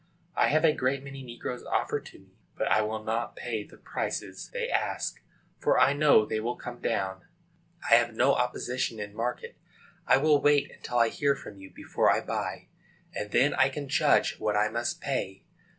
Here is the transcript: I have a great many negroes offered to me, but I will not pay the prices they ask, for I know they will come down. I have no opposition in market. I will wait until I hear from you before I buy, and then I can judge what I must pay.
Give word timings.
I 0.35 0.47
have 0.47 0.65
a 0.65 0.73
great 0.73 1.03
many 1.03 1.21
negroes 1.21 1.63
offered 1.63 2.07
to 2.07 2.17
me, 2.17 2.39
but 2.57 2.67
I 2.69 2.81
will 2.81 3.03
not 3.03 3.35
pay 3.35 3.63
the 3.63 3.77
prices 3.77 4.49
they 4.51 4.67
ask, 4.67 5.21
for 5.59 5.79
I 5.79 5.93
know 5.93 6.25
they 6.25 6.39
will 6.39 6.55
come 6.55 6.79
down. 6.79 7.25
I 7.87 7.93
have 7.93 8.15
no 8.15 8.33
opposition 8.33 8.99
in 8.99 9.13
market. 9.15 9.57
I 10.07 10.17
will 10.17 10.41
wait 10.41 10.71
until 10.71 10.97
I 10.97 11.09
hear 11.09 11.35
from 11.35 11.59
you 11.59 11.69
before 11.69 12.11
I 12.11 12.19
buy, 12.21 12.69
and 13.13 13.29
then 13.29 13.53
I 13.53 13.69
can 13.69 13.87
judge 13.87 14.39
what 14.39 14.57
I 14.57 14.69
must 14.69 15.01
pay. 15.01 15.43